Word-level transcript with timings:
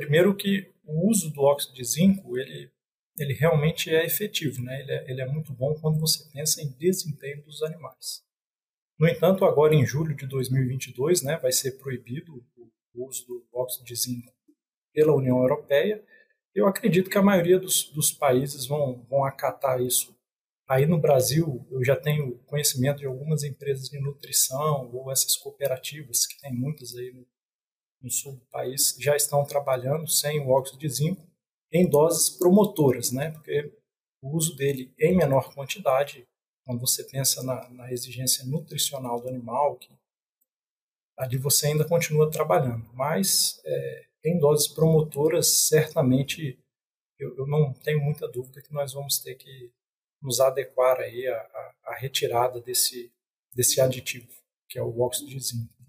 Primeiro 0.00 0.34
que 0.34 0.72
o 0.82 1.10
uso 1.10 1.30
do 1.30 1.42
óxido 1.42 1.74
de 1.74 1.84
zinco, 1.84 2.38
ele, 2.38 2.70
ele 3.18 3.34
realmente 3.34 3.90
é 3.90 4.06
efetivo, 4.06 4.62
né? 4.62 4.80
ele, 4.80 4.92
é, 4.92 5.10
ele 5.10 5.20
é 5.20 5.26
muito 5.26 5.52
bom 5.52 5.74
quando 5.74 6.00
você 6.00 6.24
pensa 6.32 6.62
em 6.62 6.72
desempenho 6.78 7.44
dos 7.44 7.62
animais. 7.62 8.22
No 8.98 9.06
entanto, 9.06 9.44
agora 9.44 9.74
em 9.74 9.84
julho 9.84 10.16
de 10.16 10.26
2022, 10.26 11.22
né, 11.22 11.36
vai 11.36 11.52
ser 11.52 11.72
proibido 11.72 12.42
o 12.94 13.06
uso 13.06 13.26
do 13.26 13.46
óxido 13.52 13.84
de 13.84 13.94
zinco 13.94 14.32
pela 14.94 15.14
União 15.14 15.38
Europeia. 15.38 16.02
Eu 16.54 16.66
acredito 16.66 17.10
que 17.10 17.18
a 17.18 17.22
maioria 17.22 17.58
dos, 17.58 17.90
dos 17.92 18.10
países 18.10 18.66
vão, 18.66 19.04
vão 19.08 19.22
acatar 19.22 19.82
isso. 19.82 20.18
Aí 20.66 20.86
no 20.86 20.98
Brasil, 20.98 21.66
eu 21.70 21.84
já 21.84 21.94
tenho 21.94 22.38
conhecimento 22.46 23.00
de 23.00 23.06
algumas 23.06 23.44
empresas 23.44 23.90
de 23.90 24.00
nutrição 24.00 24.90
ou 24.94 25.12
essas 25.12 25.36
cooperativas, 25.36 26.26
que 26.26 26.40
tem 26.40 26.54
muitas 26.54 26.96
aí 26.96 27.12
no, 27.12 27.26
no 28.00 28.10
sul 28.10 28.36
do 28.36 28.46
país, 28.46 28.96
já 28.98 29.14
estão 29.14 29.44
trabalhando 29.44 30.08
sem 30.08 30.40
o 30.40 30.48
óxido 30.50 30.78
de 30.78 30.88
zinco 30.88 31.26
em 31.72 31.88
doses 31.88 32.30
promotoras, 32.30 33.12
né? 33.12 33.30
Porque 33.30 33.72
o 34.22 34.36
uso 34.36 34.56
dele 34.56 34.92
em 34.98 35.16
menor 35.16 35.54
quantidade 35.54 36.26
quando 36.64 36.80
você 36.80 37.04
pensa 37.04 37.42
na, 37.42 37.68
na 37.70 37.92
exigência 37.92 38.44
nutricional 38.44 39.20
do 39.20 39.28
animal, 39.28 39.76
que 39.76 39.90
ali 41.16 41.36
você 41.36 41.68
ainda 41.68 41.86
continua 41.86 42.30
trabalhando. 42.30 42.88
Mas 42.94 43.60
é, 43.64 44.06
em 44.24 44.38
doses 44.38 44.68
promotoras, 44.68 45.48
certamente 45.48 46.58
eu, 47.18 47.36
eu, 47.36 47.46
não 47.46 47.72
tenho 47.72 48.00
muita 48.00 48.28
dúvida 48.28 48.62
que 48.62 48.72
nós 48.72 48.92
vamos 48.92 49.18
ter 49.18 49.34
que 49.34 49.72
nos 50.22 50.40
adequar 50.40 51.00
aí 51.00 51.26
à, 51.26 51.74
à 51.84 51.94
retirada 51.96 52.60
desse, 52.60 53.12
desse 53.52 53.80
aditivo, 53.80 54.32
que 54.68 54.78
é 54.78 54.82
o 54.82 55.00
óxido 55.00 55.30
de 55.30 55.40
zinco. 55.40 55.79